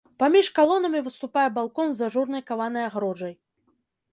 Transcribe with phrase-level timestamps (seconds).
[0.21, 3.33] Паміж калонамі выступае балкон з ажурнай каванай агароджай.